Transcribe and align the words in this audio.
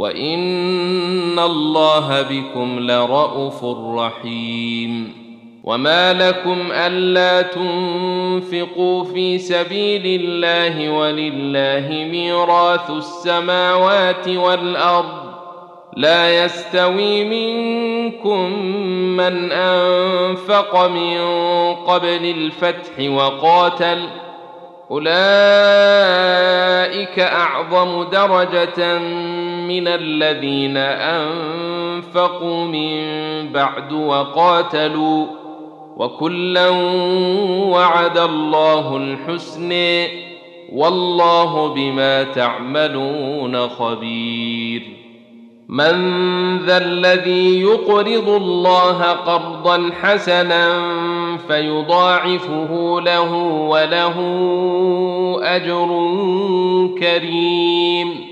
وان 0.00 1.38
الله 1.38 2.22
بكم 2.22 2.80
لرءوف 2.80 3.64
رحيم 3.96 5.12
وما 5.64 6.12
لكم 6.12 6.68
الا 6.72 7.42
تنفقوا 7.42 9.04
في 9.04 9.38
سبيل 9.38 10.20
الله 10.20 10.90
ولله 10.90 11.88
ميراث 12.10 12.90
السماوات 12.90 14.28
والارض 14.28 15.30
لا 15.96 16.44
يستوي 16.44 17.24
منكم 17.24 18.62
من 19.16 19.52
انفق 19.52 20.86
من 20.86 21.20
قبل 21.74 22.24
الفتح 22.30 23.10
وقاتل 23.10 24.06
اولئك 24.90 25.10
اعظم 27.18 28.02
درجه 28.02 28.98
من 29.70 29.88
الذين 29.88 30.76
أنفقوا 30.76 32.64
من 32.64 32.92
بعد 33.52 33.92
وقاتلوا 33.92 35.26
وكلا 35.96 36.68
وعد 37.70 38.18
الله 38.18 38.96
الحسن 38.96 39.72
والله 40.72 41.74
بما 41.74 42.22
تعملون 42.22 43.68
خبير. 43.68 44.82
من 45.68 45.94
ذا 46.58 46.76
الذي 46.76 47.60
يقرض 47.60 48.28
الله 48.28 49.02
قرضا 49.02 49.90
حسنا 50.02 50.80
فيضاعفه 51.48 53.00
له 53.00 53.32
وله 53.68 54.16
أجر 55.42 55.88
كريم. 56.98 58.29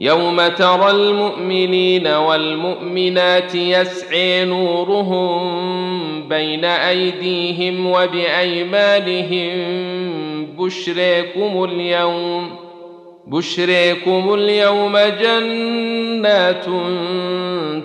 يوم 0.00 0.48
ترى 0.48 0.90
المؤمنين 0.90 2.06
والمؤمنات 2.06 3.54
يسعي 3.54 4.44
نورهم 4.44 6.28
بين 6.28 6.64
أيديهم 6.64 7.86
وبأيمانهم 7.86 9.56
بشريكم 10.58 11.64
اليوم 11.64 12.50
بشريكم 13.26 14.34
اليوم 14.34 14.98
جنات 14.98 16.64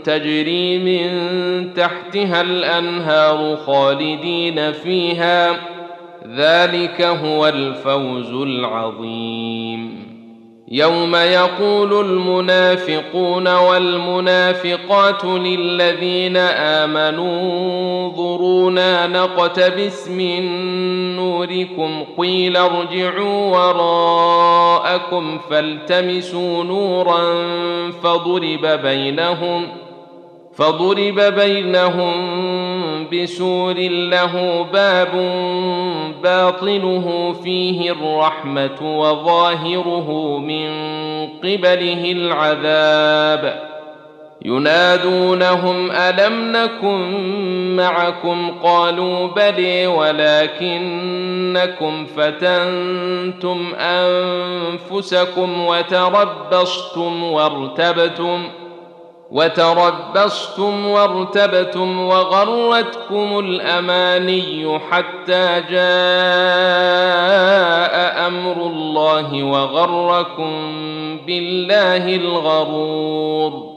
تجري 0.03 0.79
من 0.79 1.73
تحتها 1.73 2.41
الأنهار 2.41 3.55
خالدين 3.55 4.71
فيها 4.71 5.51
ذلك 6.35 7.01
هو 7.01 7.47
الفوز 7.47 8.33
العظيم 8.33 10.12
يوم 10.71 11.15
يقول 11.15 12.05
المنافقون 12.05 13.47
والمنافقات 13.47 15.25
للذين 15.25 16.37
آمنوا 16.37 17.41
انظرونا 18.05 19.07
نقتبس 19.07 20.07
من 20.07 20.45
نوركم 21.15 22.05
قيل 22.17 22.57
ارجعوا 22.57 23.57
وراءكم 23.57 25.39
فالتمسوا 25.49 26.63
نورا 26.63 27.21
فضرب 28.03 28.65
بينهم 28.83 29.67
فضرب 30.55 31.19
بينهم 31.19 32.13
بسور 33.11 33.75
له 33.89 34.65
باب 34.73 35.11
باطنه 36.23 37.35
فيه 37.43 37.91
الرحمة 37.91 38.99
وظاهره 38.99 40.37
من 40.37 40.69
قبله 41.27 42.11
العذاب. 42.11 43.73
ينادونهم 44.45 45.91
ألم 45.91 46.51
نكن 46.51 47.75
معكم؟ 47.75 48.51
قالوا 48.63 49.27
بلي 49.27 49.87
ولكنكم 49.87 50.85
فتنتم 52.05 53.73
أنفسكم 53.79 55.65
وتربصتم 55.65 57.23
وارتبتم. 57.23 58.49
وتربصتم 59.33 60.87
وارتبتم 60.87 61.99
وغرتكم 61.99 63.39
الأماني 63.39 64.79
حتى 64.79 65.63
جاء 65.69 65.83
أمر 68.27 68.67
الله 68.67 69.43
وغركم 69.43 70.51
بالله 71.27 72.15
الغرور. 72.15 73.73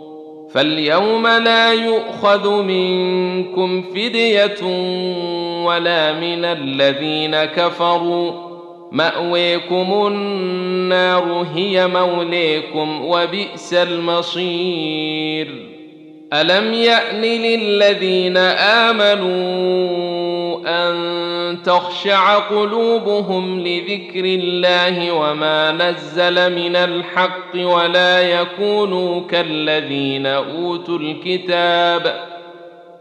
فاليوم 0.55 1.27
لا 1.27 1.73
يؤخذ 1.73 2.51
منكم 2.51 3.83
فدية 3.83 4.63
ولا 5.65 6.13
من 6.13 6.45
الذين 6.45 7.45
كفروا. 7.45 8.46
مأويكم 8.93 10.07
النار 10.07 11.47
هي 11.55 11.87
موليكم 11.87 13.05
وبئس 13.05 13.75
المصير. 13.75 15.49
ألم 16.33 16.75
يأن 16.75 17.21
للذين 17.21 18.37
آمنوا 18.87 19.97
أن 20.67 21.63
تخشع 21.63 22.39
قلوبهم 22.39 23.61
لذكر 23.61 24.25
الله 24.25 25.13
وما 25.13 25.73
نزل 25.73 26.55
من 26.55 26.77
الحق 26.77 27.55
ولا 27.55 28.21
يكونوا 28.21 29.21
كالذين 29.31 30.27
أوتوا 30.27 30.99
الكتاب؟ 30.99 32.36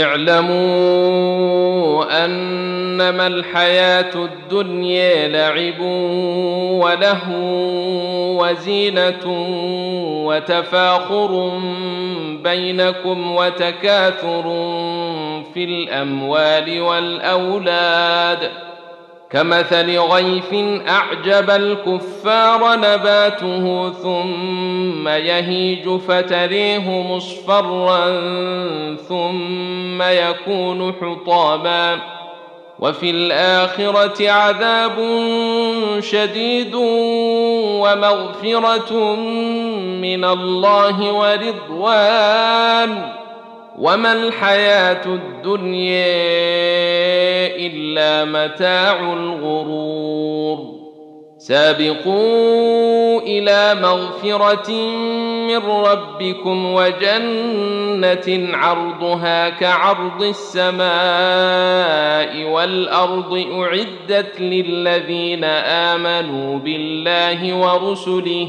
اعلموا 0.00 0.64
أنما 2.24 3.26
الحياة 3.26 4.14
الدنيا 4.14 5.28
لعب 5.28 5.80
وله 6.80 7.20
وزينة 8.40 9.24
وتفاخر 10.26 11.58
بينكم 12.44 13.34
وتكاثر 13.36 14.42
في 15.54 15.64
الأموال 15.64 16.80
والأولاد 16.80 18.50
كمثل 19.32 19.98
غيث 19.98 20.54
أعجب 20.88 21.50
الكفار 21.50 22.76
نباته 22.76 23.92
ثم 24.02 25.08
يهيج 25.08 26.00
فتريه 26.08 26.90
مصفرا 26.90 28.06
ثم 29.08 30.02
يكون 30.02 30.94
حطاما. 31.00 31.98
وفي 32.78 33.10
الآخرة 33.10 34.30
عذاب 34.30 34.96
شديد 36.00 36.74
ومغفرة 37.82 39.14
من 40.00 40.24
الله 40.24 41.12
ورضوان. 41.12 42.42
وما 43.78 44.12
الحياة 44.12 45.06
الدنيا 45.06 46.06
إلا 47.56 48.24
متاع 48.24 49.12
الغرور. 49.12 50.82
سابقوا 51.38 53.20
إلى 53.20 53.74
مغفرة 53.82 54.72
من 55.46 55.56
ربكم 55.56 56.74
وجنة 56.74 58.56
عرضها 58.56 59.48
كعرض 59.48 60.22
السماء 60.22 60.82
والأرض 62.50 63.46
أعدت 63.52 64.40
للذين 64.40 65.44
آمنوا 65.44 66.58
بالله 66.58 67.56
ورسله 67.56 68.48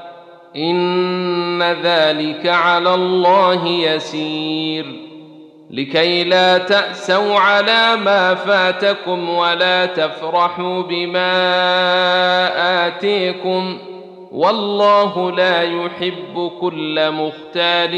ان 0.55 1.63
ذلك 1.63 2.47
على 2.47 2.93
الله 2.93 3.67
يسير 3.67 4.85
لكي 5.71 6.23
لا 6.23 6.57
تاسوا 6.57 7.39
على 7.39 7.95
ما 7.95 8.35
فاتكم 8.35 9.29
ولا 9.29 9.85
تفرحوا 9.85 10.81
بما 10.81 11.27
اتيكم 12.87 13.77
والله 14.31 15.31
لا 15.31 15.61
يحب 15.61 16.51
كل 16.61 17.11
مختال 17.11 17.91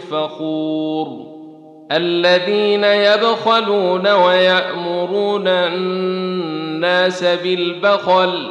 فخور 0.00 1.30
الذين 1.92 2.84
يبخلون 2.84 4.08
ويامرون 4.08 5.48
الناس 5.48 7.24
بالبخل 7.24 8.50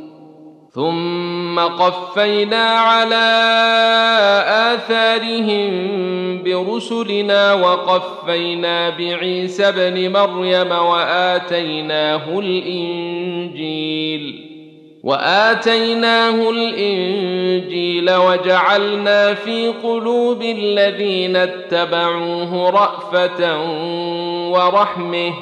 ثم 0.73 1.59
قفينا 1.59 2.69
على 2.69 3.25
آثارهم 4.73 5.71
برسلنا 6.43 7.53
وقفينا 7.53 8.89
بعيسى 8.89 9.67
ابن 9.67 10.11
مريم 10.11 10.71
وآتيناه 10.71 12.39
الإنجيل 12.39 13.71
وآتيناه 15.03 16.49
الإنجيل 16.49 18.11
وجعلنا 18.15 19.33
في 19.33 19.67
قلوب 19.67 20.41
الذين 20.41 21.35
اتبعوه 21.35 22.69
رأفة 22.69 23.61
ورحمة 24.49 25.33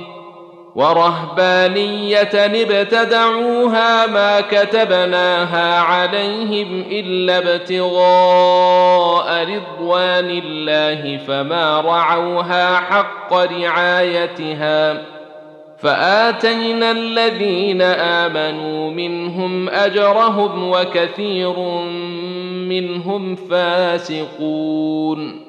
ورهبانية 0.75 2.29
ابتدعوها 2.33 4.07
ما 4.07 4.41
كتبناها 4.41 5.79
عليهم 5.79 6.85
إلا 6.91 7.37
ابتغاء 7.37 9.43
رضوان 9.43 10.29
الله 10.29 11.17
فما 11.27 11.81
رعوها 11.81 12.75
حق 12.75 13.33
رعايتها 13.33 15.01
فآتينا 15.77 16.91
الذين 16.91 17.81
آمنوا 17.81 18.91
منهم 18.91 19.69
أجرهم 19.69 20.69
وكثير 20.69 21.59
منهم 22.69 23.35
فاسقون 23.35 25.48